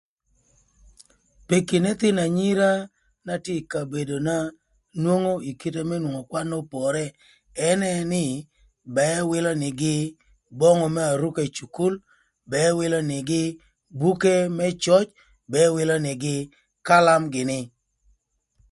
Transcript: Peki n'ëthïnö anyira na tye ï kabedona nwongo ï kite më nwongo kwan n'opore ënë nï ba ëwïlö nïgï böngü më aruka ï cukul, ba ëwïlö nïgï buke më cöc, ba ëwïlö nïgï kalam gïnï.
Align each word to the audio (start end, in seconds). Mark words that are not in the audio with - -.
Peki 1.47 1.77
n'ëthïnö 1.81 2.19
anyira 2.27 2.69
na 3.25 3.33
tye 3.43 3.53
ï 3.59 3.67
kabedona 3.71 4.35
nwongo 5.01 5.33
ï 5.49 5.51
kite 5.59 5.81
më 5.89 5.95
nwongo 6.01 6.21
kwan 6.29 6.47
n'opore 6.49 7.05
ënë 7.69 7.91
nï 8.11 8.25
ba 8.95 9.03
ëwïlö 9.21 9.51
nïgï 9.63 9.97
böngü 10.59 10.87
më 10.95 11.03
aruka 11.13 11.41
ï 11.49 11.53
cukul, 11.57 11.93
ba 12.49 12.57
ëwïlö 12.69 12.99
nïgï 13.11 13.43
buke 13.99 14.35
më 14.57 14.67
cöc, 14.83 15.07
ba 15.51 15.59
ëwïlö 15.69 15.95
nïgï 16.07 16.37
kalam 16.87 17.23
gïnï. 17.33 17.61